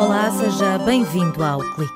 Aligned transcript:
Olá, 0.00 0.32
seja 0.32 0.78
bem-vindo 0.78 1.44
ao 1.44 1.60
Clique. 1.60 1.94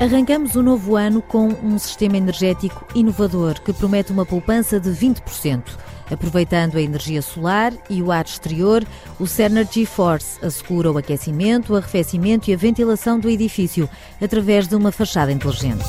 Arrancamos 0.00 0.54
o 0.54 0.62
novo 0.62 0.94
ano 0.94 1.20
com 1.20 1.48
um 1.48 1.76
sistema 1.78 2.16
energético 2.16 2.86
inovador 2.94 3.60
que 3.60 3.72
promete 3.72 4.12
uma 4.12 4.24
poupança 4.24 4.78
de 4.78 4.90
20%. 4.90 5.64
Aproveitando 6.12 6.76
a 6.76 6.82
energia 6.82 7.22
solar 7.22 7.72
e 7.90 8.00
o 8.00 8.12
ar 8.12 8.24
exterior, 8.24 8.86
o 9.18 9.26
Synergy 9.26 9.86
Force 9.86 10.38
assegura 10.44 10.92
o 10.92 10.98
aquecimento, 10.98 11.72
o 11.72 11.76
arrefecimento 11.76 12.48
e 12.48 12.54
a 12.54 12.56
ventilação 12.56 13.18
do 13.18 13.28
edifício 13.28 13.90
através 14.22 14.68
de 14.68 14.76
uma 14.76 14.92
fachada 14.92 15.32
inteligente. 15.32 15.84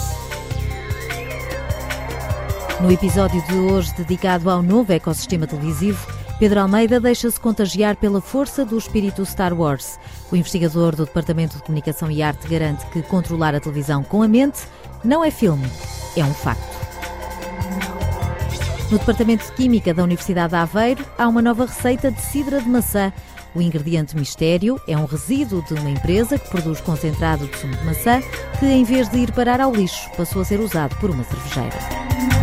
No 2.81 2.91
episódio 2.91 3.41
de 3.43 3.55
hoje, 3.55 3.93
dedicado 3.95 4.49
ao 4.49 4.61
novo 4.61 4.91
ecossistema 4.91 5.47
televisivo, 5.47 6.05
Pedro 6.37 6.59
Almeida 6.59 6.99
deixa-se 6.99 7.39
contagiar 7.39 7.95
pela 7.95 8.19
força 8.19 8.65
do 8.65 8.77
espírito 8.77 9.25
Star 9.25 9.53
Wars. 9.53 9.97
O 10.29 10.35
investigador 10.35 10.93
do 10.93 11.05
Departamento 11.05 11.55
de 11.55 11.63
Comunicação 11.63 12.11
e 12.11 12.21
Arte 12.21 12.47
garante 12.49 12.85
que 12.87 13.01
controlar 13.01 13.55
a 13.55 13.61
televisão 13.61 14.03
com 14.03 14.21
a 14.21 14.27
mente 14.27 14.63
não 15.05 15.23
é 15.23 15.31
filme, 15.31 15.65
é 16.17 16.23
um 16.23 16.33
facto. 16.33 16.75
No 18.91 18.99
Departamento 18.99 19.45
de 19.45 19.51
Química 19.53 19.93
da 19.93 20.03
Universidade 20.03 20.49
de 20.49 20.55
Aveiro, 20.57 21.05
há 21.17 21.29
uma 21.29 21.41
nova 21.41 21.65
receita 21.65 22.11
de 22.11 22.21
cidra 22.21 22.61
de 22.61 22.67
maçã. 22.67 23.11
O 23.55 23.61
ingrediente 23.61 24.17
mistério 24.17 24.79
é 24.85 24.97
um 24.97 25.05
resíduo 25.05 25.63
de 25.63 25.73
uma 25.75 25.89
empresa 25.89 26.37
que 26.37 26.49
produz 26.49 26.81
concentrado 26.81 27.47
de 27.47 27.57
sumo 27.57 27.75
de 27.75 27.85
maçã, 27.85 28.19
que 28.59 28.65
em 28.65 28.83
vez 28.83 29.07
de 29.09 29.19
ir 29.19 29.31
parar 29.31 29.61
ao 29.61 29.73
lixo, 29.73 30.09
passou 30.17 30.41
a 30.41 30.45
ser 30.45 30.59
usado 30.59 30.93
por 30.97 31.09
uma 31.09 31.23
cervejeira. 31.23 32.34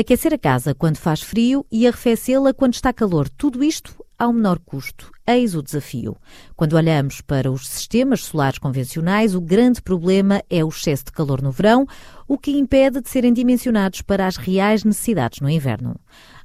Aquecer 0.00 0.32
a 0.32 0.38
casa 0.38 0.74
quando 0.74 0.96
faz 0.96 1.20
frio 1.20 1.66
e 1.70 1.86
arrefecê-la 1.86 2.54
quando 2.54 2.72
está 2.72 2.90
calor, 2.90 3.28
tudo 3.28 3.62
isto 3.62 4.02
ao 4.18 4.32
menor 4.32 4.58
custo. 4.58 5.12
Eis 5.26 5.54
o 5.54 5.62
desafio. 5.62 6.16
Quando 6.56 6.72
olhamos 6.72 7.20
para 7.20 7.52
os 7.52 7.68
sistemas 7.68 8.24
solares 8.24 8.58
convencionais, 8.58 9.34
o 9.34 9.42
grande 9.42 9.82
problema 9.82 10.42
é 10.48 10.64
o 10.64 10.70
excesso 10.70 11.04
de 11.04 11.12
calor 11.12 11.42
no 11.42 11.52
verão, 11.52 11.86
o 12.26 12.38
que 12.38 12.52
impede 12.52 13.02
de 13.02 13.10
serem 13.10 13.30
dimensionados 13.30 14.00
para 14.00 14.26
as 14.26 14.38
reais 14.38 14.84
necessidades 14.84 15.40
no 15.40 15.50
inverno. 15.50 15.94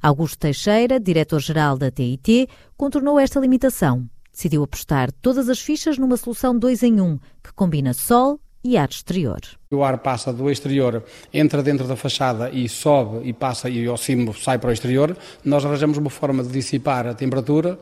Augusto 0.01 0.37
Teixeira, 0.37 0.99
diretor-geral 0.99 1.77
da 1.77 1.89
TIT, 1.89 2.49
contornou 2.75 3.17
esta 3.17 3.39
limitação. 3.39 4.05
Decidiu 4.33 4.63
apostar 4.63 5.13
todas 5.21 5.47
as 5.47 5.61
fichas 5.61 5.97
numa 5.97 6.17
solução 6.17 6.59
2 6.59 6.83
em 6.83 6.99
1, 6.99 7.05
um, 7.05 7.17
que 7.41 7.53
combina 7.53 7.93
sol, 7.93 8.37
e 8.65 8.77
ar 8.77 8.89
exterior. 8.89 9.41
O 9.69 9.83
ar 9.83 9.99
passa 9.99 10.33
do 10.33 10.49
exterior, 10.49 11.03
entra 11.31 11.61
dentro 11.61 11.87
da 11.87 11.95
fachada 11.95 12.49
e 12.49 12.67
sobe 12.67 13.29
e 13.29 13.31
passa 13.31 13.69
e 13.69 13.85
ao 13.85 13.95
cimo 13.95 14.33
sai 14.33 14.57
para 14.57 14.71
o 14.71 14.73
exterior. 14.73 15.15
Nós 15.43 15.63
arranjamos 15.63 15.99
uma 15.99 16.09
forma 16.09 16.41
de 16.43 16.49
dissipar 16.49 17.05
a 17.05 17.13
temperatura 17.13 17.77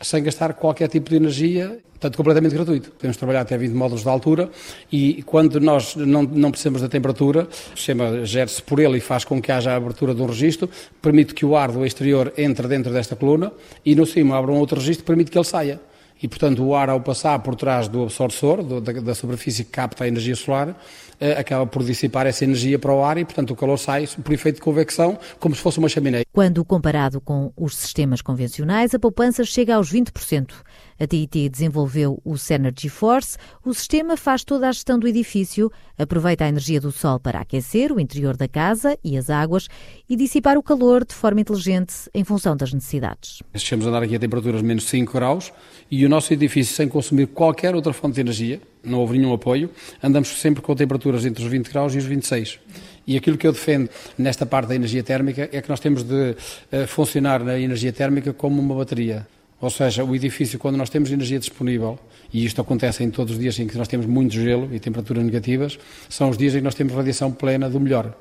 sem 0.00 0.22
gastar 0.22 0.54
qualquer 0.54 0.88
tipo 0.88 1.10
de 1.10 1.16
energia, 1.16 1.78
portanto 1.90 2.16
completamente 2.16 2.54
gratuito. 2.54 2.90
Podemos 2.92 3.18
trabalhar 3.18 3.42
até 3.42 3.58
20 3.58 3.72
módulos 3.72 4.02
de 4.02 4.08
altura 4.08 4.50
e 4.90 5.22
quando 5.24 5.60
nós 5.60 5.94
não, 5.94 6.22
não 6.22 6.50
precisamos 6.50 6.80
da 6.80 6.88
temperatura, 6.88 7.46
o 7.74 7.76
sistema 7.76 8.24
gere-se 8.24 8.62
por 8.62 8.80
ele 8.80 8.96
e 8.96 9.00
faz 9.00 9.26
com 9.26 9.42
que 9.42 9.52
haja 9.52 9.72
a 9.72 9.76
abertura 9.76 10.14
de 10.14 10.22
um 10.22 10.26
registro, 10.26 10.70
permite 11.02 11.34
que 11.34 11.44
o 11.44 11.54
ar 11.54 11.70
do 11.70 11.84
exterior 11.84 12.32
entre 12.38 12.66
dentro 12.66 12.90
desta 12.90 13.14
coluna 13.14 13.52
e 13.84 13.94
no 13.94 14.06
cimo 14.06 14.32
abre 14.32 14.50
um 14.50 14.56
outro 14.56 14.80
registro 14.80 15.04
que 15.04 15.06
permite 15.06 15.30
que 15.30 15.36
ele 15.36 15.44
saia 15.44 15.78
e, 16.22 16.28
portanto, 16.28 16.64
o 16.64 16.74
ar, 16.74 16.88
ao 16.88 17.00
passar 17.00 17.38
por 17.40 17.54
trás 17.54 17.88
do 17.88 18.02
absorção 18.02 18.80
da, 18.80 18.92
da, 18.92 19.14
superfície 19.14 19.64
que 19.64 19.70
capta 19.70 20.04
a 20.04 20.08
energia 20.08 20.34
solar, 20.34 20.74
eh, 21.20 21.32
acaba 21.32 21.66
por 21.66 21.82
dissipar 21.82 22.26
essa 22.26 22.44
energia 22.44 22.78
para 22.78 22.92
o 22.92 23.04
ar 23.04 23.18
e, 23.18 23.24
portanto, 23.24 23.50
o 23.50 23.56
calor 23.56 23.76
sai 23.78 24.06
por 24.06 24.32
efeito 24.32 24.56
de 24.56 24.62
convecção, 24.62 25.18
como 25.38 25.54
se 25.54 25.60
fosse 25.60 25.78
uma 25.78 25.88
chaminé. 25.88 26.22
Quando 26.32 26.64
comparado 26.64 27.20
com 27.20 27.52
os 27.56 27.76
sistemas 27.76 28.22
convencionais, 28.22 28.94
a 28.94 28.98
poupança 28.98 29.44
chega 29.44 29.74
aos 29.74 29.92
20%. 29.92 30.52
A 30.98 31.06
TIT 31.06 31.48
desenvolveu 31.48 32.20
o 32.24 32.36
Synergy 32.36 32.88
Force. 32.88 33.36
O 33.64 33.74
sistema 33.74 34.16
faz 34.16 34.44
toda 34.44 34.68
a 34.68 34.72
gestão 34.72 34.98
do 34.98 35.08
edifício, 35.08 35.70
aproveita 35.98 36.44
a 36.44 36.48
energia 36.48 36.80
do 36.80 36.92
sol 36.92 37.18
para 37.18 37.40
aquecer 37.40 37.90
o 37.92 37.98
interior 37.98 38.36
da 38.36 38.46
casa 38.46 38.96
e 39.02 39.16
as 39.16 39.30
águas 39.30 39.68
e 40.08 40.16
dissipar 40.16 40.56
o 40.56 40.62
calor 40.62 41.04
de 41.04 41.14
forma 41.14 41.40
inteligente 41.40 41.94
em 42.14 42.22
função 42.22 42.56
das 42.56 42.72
necessidades. 42.72 43.42
Chegamos 43.56 43.86
a 43.86 43.90
andar 43.90 44.02
aqui 44.02 44.14
a 44.14 44.18
temperaturas 44.18 44.62
menos 44.62 44.84
5 44.84 45.12
graus 45.12 45.52
e 45.90 46.06
o 46.06 46.08
nosso 46.08 46.32
edifício, 46.32 46.74
sem 46.74 46.88
consumir 46.88 47.26
qualquer 47.26 47.74
outra 47.74 47.92
fonte 47.92 48.14
de 48.14 48.20
energia, 48.20 48.60
não 48.84 49.00
houve 49.00 49.18
nenhum 49.18 49.32
apoio, 49.32 49.70
andamos 50.02 50.28
sempre 50.40 50.62
com 50.62 50.74
temperaturas 50.74 51.24
entre 51.24 51.42
os 51.42 51.50
20 51.50 51.70
graus 51.70 51.94
e 51.94 51.98
os 51.98 52.04
26. 52.04 52.60
E 53.06 53.16
aquilo 53.16 53.36
que 53.36 53.46
eu 53.46 53.52
defendo 53.52 53.88
nesta 54.16 54.46
parte 54.46 54.68
da 54.68 54.74
energia 54.74 55.02
térmica 55.02 55.48
é 55.52 55.60
que 55.60 55.68
nós 55.68 55.80
temos 55.80 56.02
de 56.02 56.14
uh, 56.32 56.86
funcionar 56.86 57.42
na 57.42 57.58
energia 57.58 57.92
térmica 57.92 58.32
como 58.32 58.60
uma 58.60 58.74
bateria. 58.74 59.26
Ou 59.64 59.70
seja, 59.70 60.04
o 60.04 60.14
edifício, 60.14 60.58
quando 60.58 60.76
nós 60.76 60.90
temos 60.90 61.10
energia 61.10 61.38
disponível, 61.38 61.98
e 62.30 62.44
isto 62.44 62.60
acontece 62.60 63.02
em 63.02 63.10
todos 63.10 63.32
os 63.32 63.40
dias 63.40 63.58
em 63.58 63.66
que 63.66 63.78
nós 63.78 63.88
temos 63.88 64.04
muito 64.04 64.34
gelo 64.34 64.68
e 64.70 64.78
temperaturas 64.78 65.24
negativas, 65.24 65.78
são 66.06 66.28
os 66.28 66.36
dias 66.36 66.54
em 66.54 66.58
que 66.58 66.64
nós 66.64 66.74
temos 66.74 66.92
radiação 66.92 67.32
plena 67.32 67.70
do 67.70 67.80
melhor. 67.80 68.14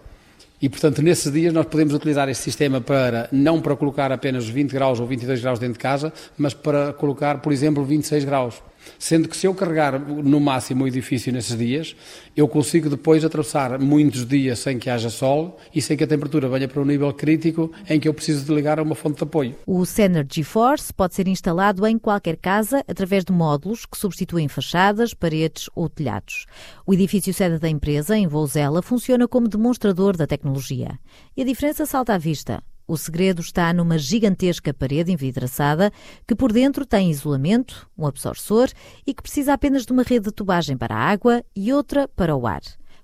E, 0.62 0.70
portanto, 0.70 1.02
nesses 1.02 1.30
dias 1.34 1.52
nós 1.52 1.66
podemos 1.66 1.94
utilizar 1.94 2.30
este 2.30 2.42
sistema 2.42 2.80
para, 2.80 3.28
não 3.30 3.60
para 3.60 3.76
colocar 3.76 4.10
apenas 4.10 4.48
20 4.48 4.72
graus 4.72 5.02
ou 5.02 5.06
22 5.06 5.42
graus 5.42 5.60
dentro 5.60 5.74
de 5.74 5.80
casa, 5.80 6.14
mas 6.38 6.54
para 6.54 6.94
colocar, 6.94 7.40
por 7.40 7.52
exemplo, 7.52 7.84
26 7.84 8.24
graus. 8.24 8.64
Sendo 8.98 9.28
que 9.28 9.36
se 9.36 9.48
eu 9.48 9.54
carregar 9.54 10.00
no 10.00 10.40
máximo 10.40 10.84
o 10.84 10.88
edifício 10.88 11.32
nesses 11.32 11.58
dias, 11.58 11.96
eu 12.36 12.48
consigo 12.48 12.90
depois 12.90 13.24
atravessar 13.24 13.80
muitos 13.80 14.26
dias 14.26 14.60
sem 14.60 14.80
que 14.80 14.90
haja 14.90 15.10
sol 15.10 15.60
e 15.74 15.82
sem 15.82 15.98
que 15.98 16.04
a 16.04 16.08
temperatura 16.08 16.48
venha 16.48 16.68
para 16.68 16.82
um 16.82 16.86
nível 16.86 17.12
crítico 17.14 17.72
em 17.90 18.00
que 18.00 18.08
eu 18.08 18.14
preciso 18.14 18.46
de 18.46 18.54
ligar 18.54 18.80
a 18.80 18.84
uma 18.84 18.96
fonte 18.96 19.18
de 19.18 19.24
apoio. 19.24 19.56
O 19.66 19.86
Synergy 19.86 20.44
Force 20.44 20.94
pode 20.94 21.16
ser 21.16 21.28
instalado 21.28 21.86
em 21.86 21.98
qualquer 21.98 22.38
casa 22.38 22.84
através 22.88 23.24
de 23.24 23.32
módulos 23.32 23.86
que 23.86 23.98
substituem 23.98 24.48
fachadas, 24.48 25.14
paredes 25.14 25.70
ou 25.76 25.90
telhados. 25.90 26.46
O 26.86 26.94
edifício 26.94 27.34
sede 27.34 27.60
da 27.60 27.70
empresa, 27.70 28.18
em 28.18 28.28
Vouzela, 28.28 28.82
funciona 28.82 29.28
como 29.28 29.48
demonstrador 29.48 30.16
da 30.16 30.28
tecnologia. 30.28 31.00
E 31.36 31.42
a 31.42 31.46
diferença 31.46 31.86
salta 31.86 32.14
à 32.14 32.18
vista. 32.18 32.64
O 32.86 32.98
segredo 32.98 33.42
está 33.42 33.72
numa 33.74 33.98
gigantesca 33.98 34.74
parede 34.74 35.12
envidraçada 35.12 35.92
que 36.28 36.36
por 36.36 36.52
dentro 36.52 36.86
tem 36.86 37.10
isolamento, 37.10 37.90
um 37.98 38.06
absortor 38.06 38.70
e 39.08 39.14
que 39.14 39.22
precisa 39.22 39.54
apenas 39.54 39.86
de 39.86 39.94
uma 39.94 40.04
rede 40.04 40.26
de 40.26 40.32
tubagem 40.32 40.76
para 40.76 40.96
a 40.96 41.10
água 41.10 41.44
e 41.56 41.72
outra 41.72 42.08
para 42.08 42.36
o 42.36 42.46
ar. 42.46 42.62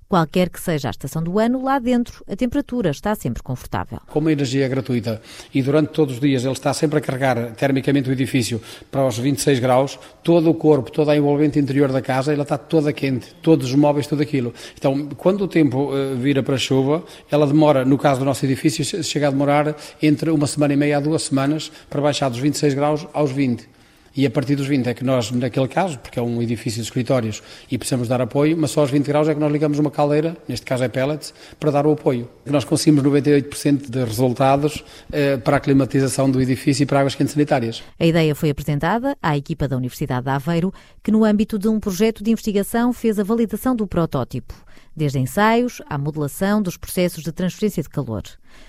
Qualquer 0.10 0.50
que 0.50 0.60
seja 0.60 0.88
a 0.88 0.90
estação 0.90 1.22
do 1.22 1.38
ano, 1.38 1.64
lá 1.64 1.78
dentro 1.78 2.26
a 2.28 2.36
temperatura 2.36 2.90
está 2.90 3.14
sempre 3.14 3.44
confortável. 3.44 4.00
Como 4.08 4.28
a 4.28 4.32
energia 4.32 4.66
é 4.66 4.68
gratuita 4.68 5.22
e 5.54 5.62
durante 5.62 5.90
todos 5.90 6.16
os 6.16 6.20
dias 6.20 6.44
ele 6.44 6.54
está 6.54 6.74
sempre 6.74 6.98
a 6.98 7.02
carregar 7.02 7.52
termicamente 7.52 8.10
o 8.10 8.12
edifício 8.12 8.60
para 8.90 9.06
os 9.06 9.20
26 9.20 9.60
graus, 9.60 10.00
todo 10.24 10.50
o 10.50 10.56
corpo, 10.56 10.92
todo 10.92 11.10
o 11.10 11.14
envolvente 11.14 11.60
interior 11.60 11.92
da 11.92 12.02
casa, 12.02 12.34
ela 12.34 12.42
está 12.42 12.58
toda 12.58 12.92
quente, 12.92 13.36
todos 13.44 13.70
os 13.70 13.76
móveis, 13.76 14.08
tudo 14.08 14.24
aquilo. 14.24 14.52
Então, 14.76 15.10
quando 15.10 15.42
o 15.42 15.48
tempo 15.48 15.94
uh, 15.94 16.16
vira 16.16 16.42
para 16.42 16.56
a 16.56 16.58
chuva, 16.58 17.04
ela 17.30 17.46
demora, 17.46 17.86
no 17.86 17.96
caso 17.96 18.22
do 18.22 18.26
nosso 18.26 18.44
edifício, 18.44 18.84
chega 19.04 19.28
a 19.28 19.30
demorar 19.30 19.76
entre 20.02 20.32
uma 20.32 20.48
semana 20.48 20.74
e 20.74 20.78
meia 20.78 20.98
a 20.98 21.00
duas 21.00 21.22
semanas 21.22 21.72
para 21.88 22.02
baixar 22.02 22.30
dos 22.30 22.40
26 22.40 22.74
graus 22.74 23.08
aos 23.14 23.32
20. 23.32 23.78
E 24.16 24.26
a 24.26 24.30
partir 24.30 24.56
dos 24.56 24.68
20 24.68 24.88
é 24.88 24.94
que 24.94 25.04
nós, 25.04 25.32
naquele 25.32 25.68
caso, 25.68 26.00
porque 26.00 26.20
é 26.20 26.22
um 26.22 26.42
edifício 26.42 26.82
de 26.82 26.88
escritórios 26.88 27.42
e 27.70 27.78
precisamos 27.78 28.08
dar 28.08 28.22
apoio, 28.22 28.58
mas 28.58 28.72
só 28.72 28.82
aos 28.82 28.92
20 28.92 29.06
graus 29.06 29.28
é 29.28 29.34
que 29.34 29.40
nós 29.40 29.52
ligamos 29.52 29.80
uma 29.80 29.92
caldeira, 29.92 30.36
neste 30.48 30.66
caso 30.66 30.84
é 30.84 30.88
pellets, 30.88 31.34
para 31.60 31.72
dar 31.72 31.86
o 31.86 31.92
apoio. 31.92 32.30
Nós 32.46 32.64
conseguimos 32.64 33.04
98% 33.04 33.90
de 33.90 34.04
resultados 34.04 34.84
eh, 35.12 35.38
para 35.38 35.58
a 35.58 35.60
climatização 35.60 36.30
do 36.30 36.42
edifício 36.42 36.84
e 36.84 36.86
para 36.86 37.00
águas 37.00 37.16
quentes 37.16 37.34
sanitárias. 37.34 37.84
A 38.00 38.06
ideia 38.06 38.34
foi 38.36 38.50
apresentada 38.50 39.18
à 39.22 39.38
equipa 39.38 39.68
da 39.68 39.78
Universidade 39.78 40.24
de 40.24 40.30
Aveiro, 40.30 40.74
que 41.04 41.12
no 41.12 41.24
âmbito 41.24 41.60
de 41.60 41.68
um 41.68 41.80
projeto 41.80 42.24
de 42.24 42.32
investigação 42.32 42.92
fez 42.94 43.20
a 43.20 43.24
validação 43.24 43.76
do 43.76 43.88
protótipo 43.88 44.54
desde 44.96 45.20
ensaios 45.20 45.82
à 45.90 45.98
modelação 45.98 46.62
dos 46.62 46.78
processos 46.78 47.24
de 47.24 47.32
transferência 47.32 47.84
de 47.84 47.90
calor. 47.90 48.24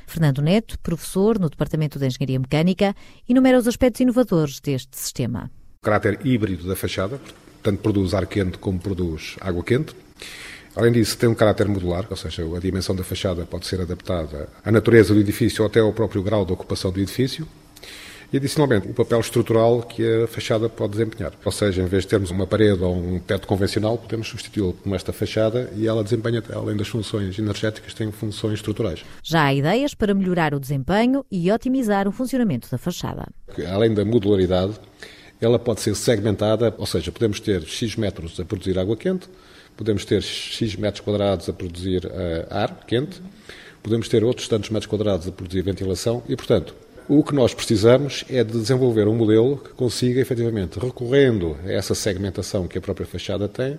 Fernando 0.06 0.43
Neto, 0.43 0.79
professor 0.81 1.39
no 1.39 1.50
Departamento 1.50 1.99
de 1.99 2.06
Engenharia 2.06 2.39
Mecânica, 2.39 2.94
enumera 3.29 3.59
os 3.59 3.67
aspectos 3.67 4.00
inovadores 4.00 4.61
deste 4.61 4.97
sistema. 4.97 5.50
O 5.83 5.85
caráter 5.85 6.19
híbrido 6.25 6.67
da 6.67 6.77
fachada, 6.77 7.21
tanto 7.62 7.83
produz 7.83 8.15
ar 8.15 8.27
quente 8.27 8.59
como 8.59 8.79
produz 8.79 9.37
água 9.41 9.65
quente. 9.65 9.94
Além 10.77 10.93
disso, 10.93 11.19
tem 11.19 11.29
um 11.29 11.35
caráter 11.35 11.67
modular, 11.67 12.06
ou 12.09 12.17
seja, 12.17 12.44
a 12.44 12.61
dimensão 12.61 12.94
da 12.94 13.03
fachada 13.03 13.44
pode 13.44 13.67
ser 13.67 13.81
adaptada 13.81 14.49
à 14.65 14.71
natureza 14.71 15.12
do 15.12 15.21
edifício 15.21 15.62
ou 15.62 15.67
até 15.67 15.81
ao 15.81 15.93
próprio 15.93 16.23
grau 16.23 16.44
de 16.44 16.53
ocupação 16.53 16.93
do 16.93 17.00
edifício 17.00 17.47
e, 18.32 18.37
adicionalmente, 18.37 18.88
o 18.88 18.94
papel 18.94 19.21
estrutural 19.21 19.82
que 19.82 20.23
a 20.23 20.27
fachada 20.27 20.69
pode 20.69 20.93
desempenhar. 20.93 21.32
Ou 21.44 21.53
seja, 21.53 21.82
em 21.82 21.87
vez 21.87 22.05
de 22.05 22.11
termos 22.11 22.31
uma 22.31 22.47
parede 22.47 22.82
ou 22.82 22.94
um 22.94 23.19
teto 23.19 23.47
convencional, 23.47 23.99
podemos 23.99 24.29
substituí-lo 24.29 24.73
por 24.73 24.94
esta 24.94 25.12
fachada 25.12 25.71
e 25.77 25.87
ela 25.87 26.05
desempenha, 26.05 26.43
além 26.55 26.77
das 26.77 26.88
funções 26.88 27.38
energéticas, 27.38 27.94
tem 27.94 28.11
funções 28.12 28.55
estruturais. 28.55 29.05
Já 29.23 29.44
há 29.44 29.55
ideias 29.55 29.94
para 29.94 30.15
melhorar 30.15 30.55
o 30.55 30.61
desempenho 30.61 31.25
e 31.31 31.50
otimizar 31.50 32.06
o 32.06 32.12
funcionamento 32.12 32.71
da 32.71 32.79
fachada. 32.79 33.27
Além 33.69 33.93
da 33.93 34.05
modularidade, 34.05 34.75
ela 35.41 35.59
pode 35.59 35.81
ser 35.81 35.94
segmentada, 35.94 36.75
ou 36.77 36.87
seja, 36.87 37.11
podemos 37.11 37.41
ter 37.41 37.62
X 37.62 37.97
metros 37.97 38.38
a 38.38 38.44
produzir 38.44 38.79
água 38.79 38.97
quente, 38.97 39.29
podemos 39.77 40.05
ter 40.05 40.23
X 40.23 40.77
metros 40.77 41.00
quadrados 41.00 41.49
a 41.49 41.53
produzir 41.53 42.05
uh, 42.05 42.47
ar 42.50 42.85
quente, 42.87 43.23
podemos 43.82 44.09
ter 44.09 44.23
outros 44.23 44.47
tantos 44.47 44.69
metros 44.69 44.87
quadrados 44.87 45.27
a 45.27 45.32
produzir 45.32 45.62
ventilação 45.62 46.23
e, 46.29 46.37
portanto, 46.37 46.75
o 47.11 47.25
que 47.25 47.35
nós 47.35 47.53
precisamos 47.53 48.25
é 48.31 48.45
de 48.45 48.53
desenvolver 48.53 49.09
um 49.09 49.17
modelo 49.17 49.57
que 49.57 49.71
consiga, 49.71 50.21
efetivamente, 50.21 50.79
recorrendo 50.79 51.57
a 51.65 51.73
essa 51.73 51.93
segmentação 51.93 52.69
que 52.69 52.79
a 52.79 52.81
própria 52.81 53.05
fachada 53.05 53.49
tem, 53.49 53.77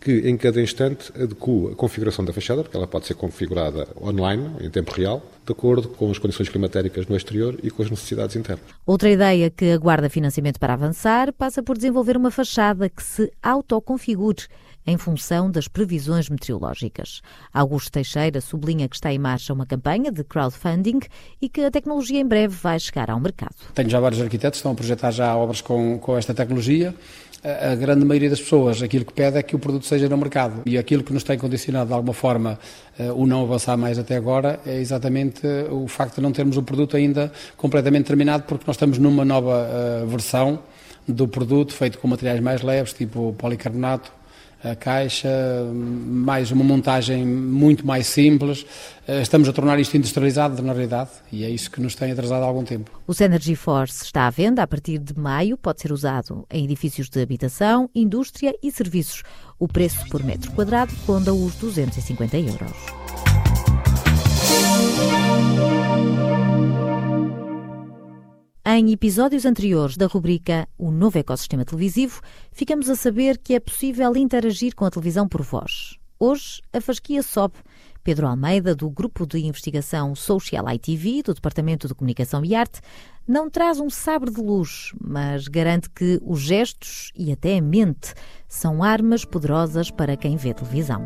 que 0.00 0.26
em 0.26 0.38
cada 0.38 0.58
instante 0.58 1.12
adequa 1.14 1.72
a 1.72 1.76
configuração 1.76 2.24
da 2.24 2.32
fachada, 2.32 2.62
porque 2.62 2.74
ela 2.74 2.86
pode 2.86 3.06
ser 3.06 3.12
configurada 3.12 3.86
online, 4.00 4.52
em 4.62 4.70
tempo 4.70 4.90
real, 4.90 5.22
de 5.44 5.52
acordo 5.52 5.86
com 5.86 6.10
as 6.10 6.18
condições 6.18 6.48
climatéricas 6.48 7.06
no 7.06 7.14
exterior 7.14 7.58
e 7.62 7.70
com 7.70 7.82
as 7.82 7.90
necessidades 7.90 8.36
internas. 8.36 8.64
Outra 8.86 9.10
ideia 9.10 9.50
que 9.50 9.70
aguarda 9.70 10.08
financiamento 10.08 10.58
para 10.58 10.72
avançar 10.72 11.30
passa 11.30 11.62
por 11.62 11.76
desenvolver 11.76 12.16
uma 12.16 12.30
fachada 12.30 12.88
que 12.88 13.02
se 13.02 13.30
autoconfigure 13.42 14.46
em 14.86 14.96
função 14.96 15.50
das 15.50 15.68
previsões 15.68 16.28
meteorológicas. 16.28 17.20
Augusto 17.52 17.92
Teixeira 17.92 18.40
sublinha 18.40 18.88
que 18.88 18.96
está 18.96 19.12
em 19.12 19.18
marcha 19.18 19.52
uma 19.52 19.66
campanha 19.66 20.10
de 20.10 20.24
crowdfunding 20.24 21.00
e 21.40 21.48
que 21.48 21.62
a 21.62 21.70
tecnologia 21.70 22.20
em 22.20 22.26
breve 22.26 22.54
vai 22.54 22.78
chegar 22.78 23.10
ao 23.10 23.20
mercado. 23.20 23.54
Tenho 23.74 23.88
já 23.88 24.00
vários 24.00 24.20
arquitetos 24.20 24.58
que 24.58 24.60
estão 24.60 24.72
a 24.72 24.74
projetar 24.74 25.10
já 25.10 25.36
obras 25.36 25.60
com, 25.60 25.98
com 25.98 26.16
esta 26.16 26.34
tecnologia 26.34 26.94
a 27.44 27.74
grande 27.74 28.04
maioria 28.04 28.30
das 28.30 28.40
pessoas 28.40 28.82
aquilo 28.82 29.04
que 29.04 29.12
pede 29.12 29.36
é 29.36 29.42
que 29.42 29.56
o 29.56 29.58
produto 29.58 29.84
seja 29.84 30.08
no 30.08 30.16
mercado. 30.16 30.62
E 30.64 30.78
aquilo 30.78 31.02
que 31.02 31.12
nos 31.12 31.24
tem 31.24 31.36
condicionado 31.36 31.88
de 31.88 31.92
alguma 31.92 32.14
forma 32.14 32.58
eh, 32.96 33.10
o 33.10 33.26
não 33.26 33.42
avançar 33.42 33.76
mais 33.76 33.98
até 33.98 34.16
agora 34.16 34.60
é 34.64 34.78
exatamente 34.78 35.44
eh, 35.44 35.66
o 35.68 35.88
facto 35.88 36.16
de 36.16 36.20
não 36.20 36.30
termos 36.30 36.56
o 36.56 36.62
produto 36.62 36.96
ainda 36.96 37.32
completamente 37.56 38.06
terminado, 38.06 38.44
porque 38.44 38.64
nós 38.64 38.76
estamos 38.76 38.98
numa 38.98 39.24
nova 39.24 39.68
eh, 39.68 40.04
versão 40.06 40.60
do 41.08 41.26
produto 41.26 41.72
feito 41.72 41.98
com 41.98 42.06
materiais 42.06 42.38
mais 42.38 42.62
leves, 42.62 42.92
tipo 42.92 43.34
policarbonato, 43.36 44.12
a 44.64 44.76
caixa, 44.76 45.28
mais 45.74 46.50
uma 46.50 46.62
montagem 46.62 47.26
muito 47.26 47.86
mais 47.86 48.06
simples. 48.06 48.64
Eh, 49.06 49.22
estamos 49.22 49.48
a 49.48 49.52
tornar 49.52 49.78
isto 49.80 49.96
industrializado 49.96 50.62
na 50.62 50.72
realidade 50.72 51.10
e 51.32 51.44
é 51.44 51.50
isso 51.50 51.70
que 51.70 51.80
nos 51.80 51.94
tem 51.94 52.12
atrasado 52.12 52.42
há 52.42 52.46
algum 52.46 52.64
tempo. 52.64 52.90
O 53.06 53.12
Synergy 53.12 53.56
Force 53.56 54.04
está 54.04 54.26
à 54.26 54.30
venda 54.30 54.62
a 54.62 54.66
partir 54.66 54.98
de 54.98 55.18
maio, 55.18 55.56
pode 55.56 55.80
ser 55.80 55.92
usado 55.92 56.46
em 56.50 56.64
edifícios 56.64 57.08
de 57.08 57.20
habitação, 57.20 57.90
indústria 57.94 58.54
e 58.62 58.70
serviços. 58.70 59.22
O 59.58 59.66
preço 59.66 60.08
por 60.08 60.22
metro 60.22 60.52
quadrado 60.52 60.92
ronda 61.06 61.34
os 61.34 61.54
250 61.56 62.38
euros. 62.38 62.72
Em 68.74 68.90
episódios 68.90 69.44
anteriores 69.44 69.98
da 69.98 70.06
rubrica 70.06 70.66
O 70.78 70.90
Novo 70.90 71.18
Ecossistema 71.18 71.62
Televisivo, 71.62 72.22
ficamos 72.50 72.88
a 72.88 72.96
saber 72.96 73.36
que 73.36 73.52
é 73.52 73.60
possível 73.60 74.16
interagir 74.16 74.74
com 74.74 74.86
a 74.86 74.90
televisão 74.90 75.28
por 75.28 75.42
voz. 75.42 75.98
Hoje, 76.18 76.62
a 76.72 76.80
fasquia 76.80 77.22
sobe. 77.22 77.56
Pedro 78.02 78.26
Almeida, 78.26 78.74
do 78.74 78.88
Grupo 78.88 79.26
de 79.26 79.44
Investigação 79.44 80.14
Social 80.14 80.64
ITV, 80.70 81.22
do 81.22 81.34
Departamento 81.34 81.86
de 81.86 81.94
Comunicação 81.94 82.42
e 82.46 82.54
Arte, 82.54 82.80
não 83.28 83.50
traz 83.50 83.78
um 83.78 83.90
sabre 83.90 84.30
de 84.30 84.40
luz, 84.40 84.94
mas 84.98 85.48
garante 85.48 85.90
que 85.90 86.18
os 86.24 86.40
gestos 86.40 87.12
e 87.14 87.30
até 87.30 87.58
a 87.58 87.60
mente 87.60 88.14
são 88.48 88.82
armas 88.82 89.22
poderosas 89.22 89.90
para 89.90 90.16
quem 90.16 90.38
vê 90.38 90.54
televisão. 90.54 91.04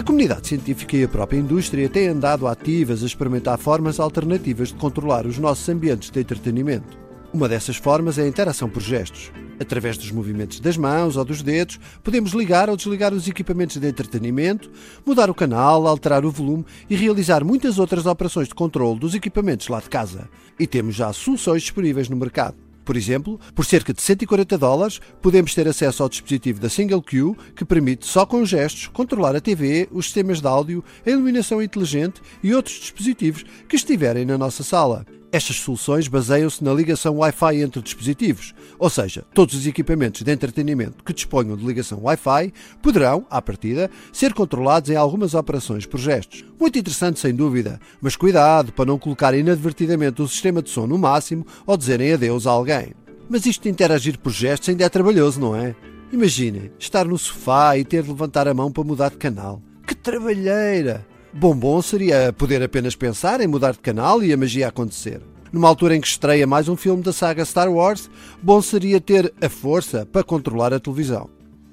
A 0.00 0.02
comunidade 0.02 0.48
científica 0.48 0.96
e 0.96 1.04
a 1.04 1.08
própria 1.08 1.38
indústria 1.38 1.86
têm 1.86 2.08
andado 2.08 2.46
ativas 2.46 3.02
a 3.02 3.06
experimentar 3.06 3.58
formas 3.58 4.00
alternativas 4.00 4.68
de 4.68 4.74
controlar 4.76 5.26
os 5.26 5.36
nossos 5.36 5.68
ambientes 5.68 6.08
de 6.08 6.18
entretenimento. 6.18 6.98
Uma 7.34 7.46
dessas 7.46 7.76
formas 7.76 8.16
é 8.16 8.22
a 8.22 8.26
interação 8.26 8.66
por 8.66 8.80
gestos. 8.80 9.30
Através 9.60 9.98
dos 9.98 10.10
movimentos 10.10 10.58
das 10.58 10.78
mãos 10.78 11.18
ou 11.18 11.24
dos 11.26 11.42
dedos, 11.42 11.78
podemos 12.02 12.32
ligar 12.32 12.70
ou 12.70 12.78
desligar 12.78 13.12
os 13.12 13.28
equipamentos 13.28 13.76
de 13.76 13.86
entretenimento, 13.86 14.70
mudar 15.04 15.28
o 15.28 15.34
canal, 15.34 15.86
alterar 15.86 16.24
o 16.24 16.30
volume 16.30 16.64
e 16.88 16.96
realizar 16.96 17.44
muitas 17.44 17.78
outras 17.78 18.06
operações 18.06 18.48
de 18.48 18.54
controle 18.54 18.98
dos 18.98 19.14
equipamentos 19.14 19.68
lá 19.68 19.80
de 19.80 19.90
casa. 19.90 20.30
E 20.58 20.66
temos 20.66 20.94
já 20.94 21.12
soluções 21.12 21.60
disponíveis 21.60 22.08
no 22.08 22.16
mercado. 22.16 22.69
Por 22.90 22.96
exemplo, 22.96 23.38
por 23.54 23.64
cerca 23.64 23.94
de 23.94 24.02
140 24.02 24.58
dólares, 24.58 25.00
podemos 25.22 25.54
ter 25.54 25.68
acesso 25.68 26.02
ao 26.02 26.08
dispositivo 26.08 26.58
da 26.58 26.68
Single 26.68 27.00
Q, 27.00 27.36
que 27.54 27.64
permite, 27.64 28.04
só 28.04 28.26
com 28.26 28.44
gestos, 28.44 28.88
controlar 28.88 29.36
a 29.36 29.40
TV, 29.40 29.88
os 29.92 30.06
sistemas 30.06 30.40
de 30.40 30.48
áudio, 30.48 30.82
a 31.06 31.10
iluminação 31.10 31.62
inteligente 31.62 32.20
e 32.42 32.52
outros 32.52 32.80
dispositivos 32.80 33.44
que 33.68 33.76
estiverem 33.76 34.24
na 34.24 34.36
nossa 34.36 34.64
sala. 34.64 35.06
Estas 35.32 35.56
soluções 35.56 36.08
baseiam-se 36.08 36.62
na 36.64 36.74
ligação 36.74 37.18
Wi-Fi 37.18 37.62
entre 37.62 37.80
dispositivos, 37.80 38.52
ou 38.76 38.90
seja, 38.90 39.24
todos 39.32 39.54
os 39.54 39.64
equipamentos 39.64 40.22
de 40.22 40.32
entretenimento 40.32 41.04
que 41.04 41.12
disponham 41.12 41.56
de 41.56 41.64
ligação 41.64 42.00
Wi-Fi 42.02 42.52
poderão, 42.82 43.24
à 43.30 43.40
partida, 43.40 43.88
ser 44.12 44.34
controlados 44.34 44.90
em 44.90 44.96
algumas 44.96 45.34
operações 45.34 45.86
por 45.86 46.00
gestos. 46.00 46.44
Muito 46.58 46.76
interessante, 46.80 47.20
sem 47.20 47.32
dúvida, 47.32 47.80
mas 48.00 48.16
cuidado 48.16 48.72
para 48.72 48.86
não 48.86 48.98
colocar 48.98 49.32
inadvertidamente 49.32 50.20
o 50.20 50.26
sistema 50.26 50.60
de 50.60 50.70
som 50.70 50.88
no 50.88 50.98
máximo 50.98 51.46
ou 51.64 51.76
dizerem 51.76 52.12
adeus 52.12 52.44
a 52.44 52.50
alguém. 52.50 52.92
Mas 53.28 53.46
isto 53.46 53.62
de 53.62 53.68
interagir 53.68 54.18
por 54.18 54.32
gestos 54.32 54.68
ainda 54.68 54.84
é 54.84 54.88
trabalhoso, 54.88 55.38
não 55.38 55.54
é? 55.54 55.76
Imaginem, 56.12 56.72
estar 56.76 57.04
no 57.04 57.16
sofá 57.16 57.78
e 57.78 57.84
ter 57.84 58.02
de 58.02 58.08
levantar 58.08 58.48
a 58.48 58.54
mão 58.54 58.72
para 58.72 58.82
mudar 58.82 59.10
de 59.10 59.16
canal. 59.16 59.62
Que 59.86 59.94
trabalheira! 59.94 61.06
Bom 61.32 61.54
bom 61.54 61.80
seria 61.80 62.32
poder 62.32 62.60
apenas 62.60 62.96
pensar 62.96 63.40
em 63.40 63.46
mudar 63.46 63.70
de 63.70 63.78
canal 63.78 64.20
e 64.20 64.32
a 64.32 64.36
magia 64.36 64.66
acontecer. 64.66 65.20
Numa 65.52 65.68
altura 65.68 65.94
em 65.94 66.00
que 66.00 66.08
estreia 66.08 66.44
mais 66.44 66.68
um 66.68 66.76
filme 66.76 67.04
da 67.04 67.12
saga 67.12 67.44
Star 67.44 67.70
Wars, 67.70 68.10
bom 68.42 68.60
seria 68.60 69.00
ter 69.00 69.32
a 69.40 69.48
força 69.48 70.04
para 70.04 70.24
controlar 70.24 70.74
a 70.74 70.80
televisão. 70.80 71.30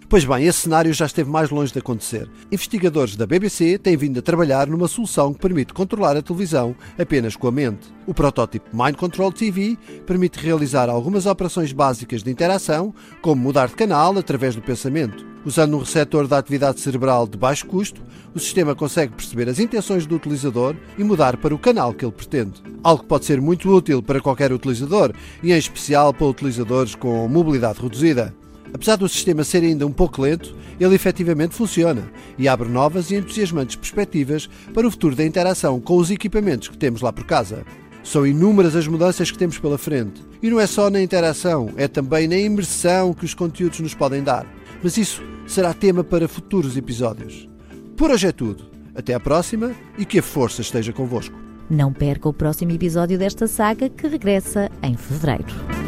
Pois 0.09 0.24
bem, 0.24 0.45
esse 0.45 0.59
cenário 0.59 0.94
já 0.94 1.06
esteve 1.06 1.30
mais 1.30 1.50
longe 1.50 1.74
de 1.74 1.80
acontecer. 1.80 2.30
Investigadores 2.50 3.18
da 3.18 3.27
BBC 3.27 3.77
têm 3.77 3.98
vindo 3.98 4.19
a 4.19 4.21
trabalhar 4.21 4.65
numa 4.65 4.88
solução 4.88 5.33
que 5.33 5.39
permite 5.42 5.74
controlar 5.74 6.15
a 6.15 6.21
televisão 6.21 6.74
apenas 6.98 7.36
com 7.36 7.45
a 7.45 7.51
mente. 7.51 7.94
O 8.06 8.13
protótipo 8.13 8.69
Mind 8.71 8.95
Control 8.95 9.33
TV 9.33 9.77
permite 10.06 10.39
realizar 10.39 10.88
algumas 10.88 11.25
operações 11.25 11.74
básicas 11.74 12.24
de 12.24 12.31
interação, 12.31 12.95
como 13.21 13.42
mudar 13.42 13.68
de 13.68 13.75
canal 13.75 14.18
através 14.18 14.56
do 14.56 14.62
pensamento. 14.62 15.25
Usando 15.44 15.75
um 15.75 15.81
receptor 15.81 16.25
da 16.25 16.38
atividade 16.38 16.80
cerebral 16.80 17.27
de 17.27 17.38
baixo 17.38 17.65
custo, 17.65 18.01
o 18.33 18.39
sistema 18.39 18.74
consegue 18.74 19.13
perceber 19.13 19.50
as 19.50 19.59
intenções 19.59 20.06
do 20.06 20.15
utilizador 20.15 20.74
e 20.98 21.04
mudar 21.04 21.36
para 21.36 21.54
o 21.54 21.59
canal 21.59 21.94
que 21.94 22.06
ele 22.06 22.13
pretende. 22.13 22.63
Algo 22.81 23.04
que 23.04 23.09
pode 23.09 23.25
ser 23.25 23.42
muito 23.42 23.69
útil 23.69 24.01
para 24.01 24.21
qualquer 24.21 24.54
utilizador 24.54 25.12
e, 25.44 25.51
em 25.51 25.57
especial, 25.57 26.13
para 26.13 26.27
utilizadores 26.27 26.95
com 26.95 27.27
mobilidade 27.27 27.81
reduzida. 27.81 28.33
Apesar 28.74 28.96
do 28.96 29.08
sistema 29.08 29.44
ser 29.44 29.64
ainda 29.64 29.86
um 29.86 29.92
pouco 29.92 30.22
lento, 30.22 30.56
ele 30.80 30.96
efetivamente 30.96 31.56
funciona 31.56 32.04
e 32.38 32.48
abre 32.48 32.69
novas 32.69 33.10
e 33.10 33.16
entusiasmantes 33.16 33.76
perspectivas 33.76 34.50
para 34.74 34.88
o 34.88 34.92
futuro 34.92 35.16
da 35.16 35.26
interação 35.26 35.80
com 35.80 35.97
os 35.97 36.12
equipamentos 36.12 36.68
que 36.68 36.78
temos 36.78 37.02
lá 37.02 37.12
por 37.12 37.26
casa. 37.26 37.66
São 38.04 38.26
inúmeras 38.26 38.76
as 38.76 38.88
mudanças 38.88 39.31
que 39.31 39.38
temos 39.38 39.57
pela 39.57 39.78
frente. 39.78 40.21
E 40.42 40.50
não 40.50 40.59
é 40.59 40.68
só 40.68 40.90
na 40.90 41.02
interação, 41.02 41.69
é 41.76 41.88
também 41.88 42.28
na 42.28 42.38
imersão 42.38 43.14
que 43.14 43.26
os 43.26 43.33
conteúdos 43.33 43.80
nos 43.80 43.94
podem 43.94 44.24
dar. 44.24 44.45
Mas 44.81 44.97
isso 44.97 45.24
será 45.45 45.74
tema 45.74 46.04
para 46.04 46.28
futuros 46.28 46.78
episódios. 46.78 47.50
Por 47.97 48.12
hoje 48.12 48.28
é 48.28 48.31
tudo. 48.31 48.66
Até 48.95 49.14
à 49.14 49.19
próxima 49.19 49.76
e 49.97 50.06
que 50.06 50.19
a 50.19 50.24
força 50.24 50.62
esteja 50.62 50.94
convosco. 50.94 51.36
Não 51.69 51.92
perca 51.92 52.30
o 52.30 52.33
próximo 52.33 52.71
episódio 52.71 53.18
desta 53.18 53.45
saga 53.45 53.90
que 53.90 54.07
regressa 54.07 54.71
em 54.81 54.95
fevereiro. 54.95 55.86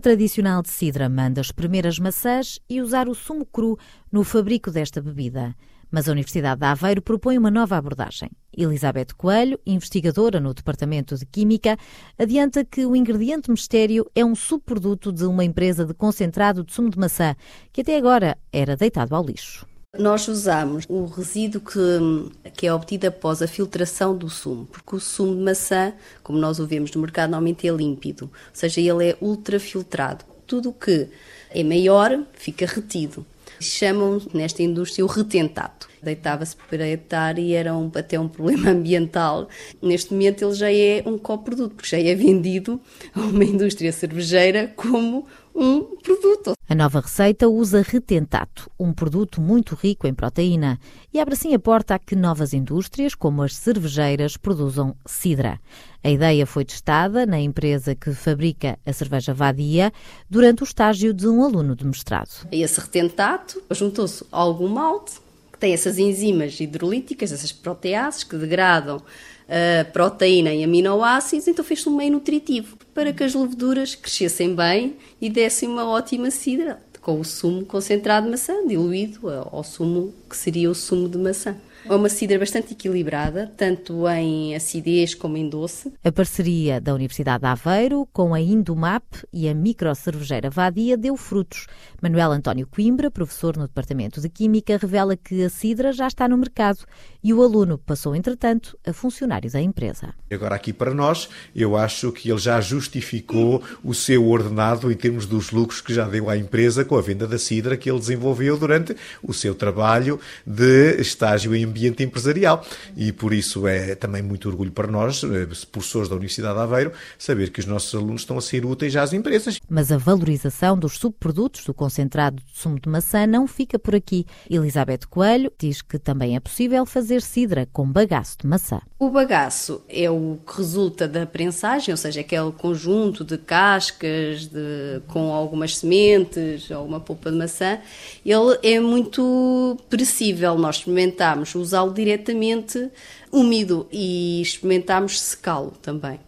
Tradicional 0.00 0.62
de 0.62 0.70
Sidra 0.70 1.08
manda 1.08 1.40
espremer 1.40 1.86
as 1.86 1.98
maçãs 1.98 2.58
e 2.68 2.80
usar 2.80 3.08
o 3.08 3.14
sumo 3.14 3.44
cru 3.44 3.78
no 4.10 4.24
fabrico 4.24 4.70
desta 4.70 5.00
bebida. 5.00 5.54
Mas 5.90 6.08
a 6.08 6.12
Universidade 6.12 6.60
de 6.60 6.66
Aveiro 6.66 7.02
propõe 7.02 7.36
uma 7.36 7.50
nova 7.50 7.76
abordagem. 7.76 8.30
Elizabeth 8.56 9.14
Coelho, 9.16 9.60
investigadora 9.66 10.40
no 10.40 10.54
Departamento 10.54 11.16
de 11.16 11.26
Química, 11.26 11.76
adianta 12.18 12.64
que 12.64 12.86
o 12.86 12.96
ingrediente 12.96 13.50
mistério 13.50 14.10
é 14.14 14.24
um 14.24 14.34
subproduto 14.34 15.12
de 15.12 15.24
uma 15.24 15.44
empresa 15.44 15.84
de 15.84 15.94
concentrado 15.94 16.64
de 16.64 16.72
sumo 16.72 16.90
de 16.90 16.98
maçã, 16.98 17.36
que 17.72 17.82
até 17.82 17.96
agora 17.96 18.38
era 18.52 18.76
deitado 18.76 19.14
ao 19.14 19.24
lixo. 19.24 19.69
Nós 19.98 20.28
usamos 20.28 20.84
o 20.88 21.04
resíduo 21.04 21.60
que, 21.60 22.50
que 22.52 22.66
é 22.66 22.72
obtido 22.72 23.08
após 23.08 23.42
a 23.42 23.48
filtração 23.48 24.16
do 24.16 24.30
sumo, 24.30 24.64
porque 24.66 24.94
o 24.94 25.00
sumo 25.00 25.34
de 25.34 25.42
maçã, 25.42 25.92
como 26.22 26.38
nós 26.38 26.60
o 26.60 26.66
vemos 26.66 26.92
no 26.92 27.00
mercado, 27.00 27.30
normalmente 27.30 27.66
é 27.66 27.72
límpido, 27.72 28.26
ou 28.26 28.30
seja, 28.52 28.80
ele 28.80 29.10
é 29.10 29.16
ultrafiltrado. 29.20 30.24
Tudo 30.46 30.68
o 30.68 30.72
que 30.72 31.08
é 31.50 31.64
maior 31.64 32.22
fica 32.34 32.66
retido. 32.66 33.26
Chamam 33.58 34.22
nesta 34.32 34.62
indústria 34.62 35.04
o 35.04 35.08
retentato. 35.08 35.89
Deitava-se 36.02 36.56
para 36.68 36.86
etar 36.88 37.38
e 37.38 37.54
era 37.54 37.74
um, 37.74 37.90
até 37.94 38.18
um 38.18 38.28
problema 38.28 38.70
ambiental. 38.72 39.48
Neste 39.82 40.12
momento 40.12 40.44
ele 40.44 40.54
já 40.54 40.72
é 40.72 41.02
um 41.06 41.18
coproduto, 41.18 41.74
porque 41.74 41.88
já 41.88 41.98
é 41.98 42.14
vendido 42.14 42.80
a 43.14 43.20
uma 43.20 43.44
indústria 43.44 43.92
cervejeira 43.92 44.72
como 44.76 45.26
um 45.54 45.96
produto. 45.96 46.52
A 46.68 46.74
nova 46.74 47.00
receita 47.00 47.48
usa 47.48 47.82
retentato, 47.82 48.70
um 48.78 48.92
produto 48.92 49.40
muito 49.40 49.74
rico 49.74 50.06
em 50.06 50.14
proteína, 50.14 50.78
e 51.12 51.18
abre 51.18 51.34
assim 51.34 51.52
a 51.52 51.58
porta 51.58 51.96
a 51.96 51.98
que 51.98 52.14
novas 52.14 52.54
indústrias, 52.54 53.14
como 53.14 53.42
as 53.42 53.56
cervejeiras, 53.56 54.36
produzam 54.36 54.94
cidra. 55.04 55.60
A 56.02 56.10
ideia 56.10 56.46
foi 56.46 56.64
testada 56.64 57.26
na 57.26 57.40
empresa 57.40 57.94
que 57.94 58.12
fabrica 58.12 58.78
a 58.86 58.92
cerveja 58.92 59.34
Vadia 59.34 59.92
durante 60.30 60.62
o 60.62 60.64
estágio 60.64 61.12
de 61.12 61.26
um 61.26 61.44
aluno 61.44 61.74
de 61.74 61.84
mestrado. 61.84 62.46
Esse 62.52 62.80
retentato 62.80 63.60
juntou-se 63.70 64.24
a 64.30 64.38
algum 64.38 64.68
malte 64.68 65.14
tem 65.60 65.74
essas 65.74 65.98
enzimas 65.98 66.58
hidrolíticas, 66.58 67.30
essas 67.30 67.52
proteases 67.52 68.24
que 68.24 68.34
degradam 68.34 69.00
a 69.46 69.84
proteína 69.84 70.52
em 70.52 70.64
aminoácidos, 70.64 71.46
então 71.46 71.64
fez-se 71.64 71.88
um 71.88 71.96
meio 71.96 72.12
nutritivo 72.12 72.78
para 72.94 73.12
que 73.12 73.22
as 73.22 73.34
leveduras 73.34 73.94
crescessem 73.94 74.54
bem 74.54 74.96
e 75.20 75.28
dessem 75.28 75.68
uma 75.68 75.86
ótima 75.86 76.30
cidra 76.30 76.80
com 77.00 77.20
o 77.20 77.24
sumo 77.24 77.64
concentrado 77.64 78.26
de 78.26 78.32
maçã, 78.32 78.66
diluído 78.66 79.28
ao 79.28 79.64
sumo 79.64 80.14
que 80.28 80.36
seria 80.36 80.70
o 80.70 80.74
sumo 80.74 81.08
de 81.08 81.18
maçã. 81.18 81.56
É 81.84 81.94
uma 81.94 82.08
cidra 82.08 82.38
bastante 82.38 82.74
equilibrada, 82.74 83.52
tanto 83.56 84.06
em 84.08 84.54
acidez 84.54 85.14
como 85.14 85.36
em 85.36 85.48
doce. 85.48 85.92
A 86.04 86.12
parceria 86.12 86.80
da 86.80 86.94
Universidade 86.94 87.40
de 87.40 87.46
Aveiro 87.46 88.06
com 88.12 88.34
a 88.34 88.40
Indomap 88.40 89.04
e 89.32 89.48
a 89.48 89.54
microcervejeira 89.54 90.50
Vadia 90.50 90.96
deu 90.96 91.16
frutos. 91.16 91.66
Manuel 92.02 92.32
António 92.32 92.66
Coimbra, 92.66 93.10
professor 93.10 93.56
no 93.56 93.66
Departamento 93.66 94.20
de 94.20 94.28
Química, 94.28 94.76
revela 94.76 95.16
que 95.16 95.42
a 95.42 95.50
cidra 95.50 95.92
já 95.92 96.06
está 96.06 96.28
no 96.28 96.36
mercado 96.36 96.80
e 97.24 97.32
o 97.32 97.42
aluno 97.42 97.78
passou, 97.78 98.14
entretanto, 98.14 98.78
a 98.86 98.92
funcionário 98.92 99.50
da 99.50 99.60
empresa. 99.60 100.14
Agora, 100.30 100.54
aqui 100.54 100.72
para 100.72 100.94
nós, 100.94 101.28
eu 101.54 101.76
acho 101.76 102.12
que 102.12 102.30
ele 102.30 102.38
já 102.38 102.60
justificou 102.60 103.62
o 103.82 103.94
seu 103.94 104.26
ordenado 104.28 104.92
em 104.92 104.96
termos 104.96 105.26
dos 105.26 105.50
lucros 105.50 105.80
que 105.80 105.94
já 105.94 106.06
deu 106.06 106.30
à 106.30 106.36
empresa 106.36 106.84
com 106.84 106.96
a 106.96 107.00
venda 107.00 107.26
da 107.26 107.38
cidra 107.38 107.76
que 107.76 107.90
ele 107.90 107.98
desenvolveu 107.98 108.56
durante 108.56 108.94
o 109.22 109.32
seu 109.32 109.54
trabalho 109.54 110.20
de 110.46 111.00
estágio 111.00 111.54
em 111.54 111.64
ambiente 111.64 111.79
empresarial. 111.86 112.64
E 112.96 113.12
por 113.12 113.32
isso 113.32 113.66
é 113.66 113.94
também 113.94 114.22
muito 114.22 114.48
orgulho 114.48 114.72
para 114.72 114.86
nós, 114.86 115.22
eh, 115.24 115.46
professores 115.70 116.08
da 116.08 116.14
Universidade 116.16 116.54
de 116.54 116.60
Aveiro, 116.60 116.92
saber 117.18 117.50
que 117.50 117.60
os 117.60 117.66
nossos 117.66 117.94
alunos 117.94 118.22
estão 118.22 118.38
a 118.38 118.40
ser 118.40 118.64
úteis 118.64 118.96
às 118.96 119.12
empresas. 119.12 119.58
Mas 119.68 119.92
a 119.92 119.98
valorização 119.98 120.78
dos 120.78 120.98
subprodutos 120.98 121.64
do 121.64 121.74
concentrado 121.74 122.36
de 122.36 122.58
sumo 122.58 122.78
de 122.80 122.88
maçã 122.88 123.26
não 123.26 123.46
fica 123.46 123.78
por 123.78 123.94
aqui. 123.94 124.26
Elizabeth 124.48 125.06
Coelho 125.08 125.52
diz 125.58 125.82
que 125.82 125.98
também 125.98 126.36
é 126.36 126.40
possível 126.40 126.84
fazer 126.86 127.22
cidra 127.22 127.68
com 127.72 127.90
bagaço 127.90 128.36
de 128.40 128.46
maçã. 128.46 128.80
O 128.98 129.08
bagaço 129.08 129.82
é 129.88 130.10
o 130.10 130.38
que 130.46 130.58
resulta 130.58 131.08
da 131.08 131.24
prensagem, 131.24 131.92
ou 131.92 131.96
seja, 131.96 132.20
aquele 132.20 132.52
conjunto 132.52 133.24
de 133.24 133.38
cascas 133.38 134.46
de, 134.46 135.00
com 135.08 135.32
algumas 135.32 135.78
sementes 135.78 136.70
ou 136.70 136.84
uma 136.84 137.00
polpa 137.00 137.30
de 137.30 137.38
maçã. 137.38 137.78
Ele 138.24 138.58
é 138.62 138.78
muito 138.78 139.78
perecível. 139.88 140.56
Nós 140.58 140.76
experimentámos 140.76 141.54
usá-lo 141.60 141.92
diretamente 141.92 142.90
úmido 143.30 143.86
e 143.92 144.40
experimentámos 144.40 145.20
secá-lo 145.20 145.72
também. 145.82 146.18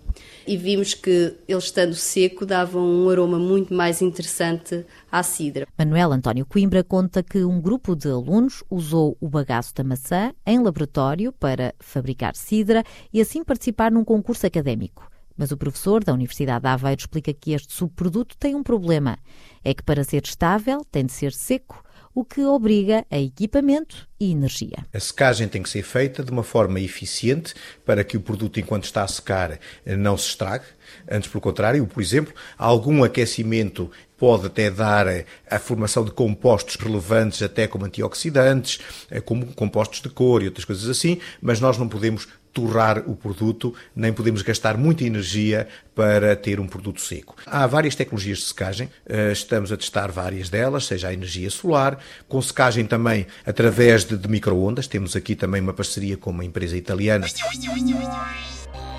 E 0.46 0.56
vimos 0.56 0.94
que 0.94 1.36
ele 1.46 1.58
estando 1.58 1.94
seco 1.94 2.44
dava 2.44 2.78
um 2.78 3.08
aroma 3.08 3.38
muito 3.38 3.72
mais 3.72 4.02
interessante 4.02 4.84
à 5.10 5.22
cidra. 5.22 5.66
Manuel 5.78 6.12
António 6.12 6.44
Coimbra 6.44 6.82
conta 6.82 7.22
que 7.22 7.44
um 7.44 7.60
grupo 7.60 7.94
de 7.94 8.08
alunos 8.08 8.64
usou 8.68 9.16
o 9.20 9.28
bagaço 9.28 9.72
da 9.74 9.84
maçã 9.84 10.32
em 10.44 10.60
laboratório 10.60 11.32
para 11.32 11.74
fabricar 11.78 12.34
cidra 12.34 12.82
e 13.12 13.20
assim 13.20 13.44
participar 13.44 13.92
num 13.92 14.04
concurso 14.04 14.46
académico. 14.46 15.08
Mas 15.36 15.50
o 15.50 15.56
professor 15.56 16.04
da 16.04 16.12
Universidade 16.12 16.62
de 16.62 16.68
Aveiro 16.68 17.00
explica 17.00 17.32
que 17.32 17.52
este 17.52 17.72
subproduto 17.72 18.36
tem 18.36 18.54
um 18.54 18.62
problema. 18.62 19.18
É 19.64 19.72
que 19.72 19.82
para 19.82 20.04
ser 20.04 20.22
estável 20.24 20.84
tem 20.90 21.06
de 21.06 21.12
ser 21.12 21.32
seco 21.32 21.82
o 22.14 22.24
que 22.24 22.42
obriga 22.44 23.04
a 23.10 23.18
equipamento 23.18 24.08
e 24.20 24.30
energia. 24.30 24.84
A 24.92 25.00
secagem 25.00 25.48
tem 25.48 25.62
que 25.62 25.70
ser 25.70 25.82
feita 25.82 26.22
de 26.22 26.30
uma 26.30 26.42
forma 26.42 26.78
eficiente 26.80 27.54
para 27.84 28.04
que 28.04 28.16
o 28.16 28.20
produto, 28.20 28.60
enquanto 28.60 28.84
está 28.84 29.02
a 29.02 29.08
secar, 29.08 29.58
não 29.86 30.16
se 30.16 30.28
estrague. 30.28 30.64
Antes, 31.10 31.30
pelo 31.30 31.40
contrário, 31.40 31.86
por 31.86 32.02
exemplo, 32.02 32.34
algum 32.58 33.02
aquecimento 33.02 33.90
pode 34.22 34.46
até 34.46 34.70
dar 34.70 35.08
a 35.50 35.58
formação 35.58 36.04
de 36.04 36.12
compostos 36.12 36.76
relevantes, 36.76 37.42
até 37.42 37.66
como 37.66 37.84
antioxidantes, 37.84 38.78
como 39.24 39.46
compostos 39.46 40.00
de 40.00 40.08
cor 40.08 40.44
e 40.44 40.46
outras 40.46 40.64
coisas 40.64 40.88
assim, 40.88 41.18
mas 41.40 41.58
nós 41.58 41.76
não 41.76 41.88
podemos 41.88 42.28
torrar 42.52 43.02
o 43.10 43.16
produto, 43.16 43.74
nem 43.96 44.12
podemos 44.12 44.42
gastar 44.42 44.76
muita 44.76 45.02
energia 45.02 45.66
para 45.92 46.36
ter 46.36 46.60
um 46.60 46.68
produto 46.68 47.00
seco. 47.00 47.34
Há 47.44 47.66
várias 47.66 47.96
tecnologias 47.96 48.38
de 48.38 48.44
secagem, 48.44 48.88
eh, 49.08 49.32
estamos 49.32 49.72
a 49.72 49.76
testar 49.76 50.12
várias 50.12 50.48
delas, 50.48 50.86
seja 50.86 51.08
a 51.08 51.12
energia 51.12 51.50
solar, 51.50 51.98
com 52.28 52.40
secagem 52.40 52.86
também 52.86 53.26
através 53.44 54.04
de, 54.04 54.16
de 54.16 54.28
microondas, 54.28 54.86
temos 54.86 55.16
aqui 55.16 55.34
também 55.34 55.60
uma 55.60 55.72
parceria 55.72 56.16
com 56.16 56.30
uma 56.30 56.44
empresa 56.44 56.76
italiana. 56.76 57.26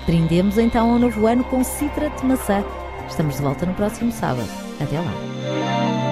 Brindemos 0.04 0.58
então 0.58 0.90
ao 0.90 0.98
novo 0.98 1.26
ano 1.26 1.42
com 1.44 1.64
Citra 1.64 2.10
de 2.10 2.26
maçã. 2.26 2.62
Estamos 3.08 3.36
de 3.36 3.42
volta 3.42 3.64
no 3.64 3.72
próximo 3.72 4.12
sábado. 4.12 4.63
Até 4.80 4.98
lá. 4.98 6.03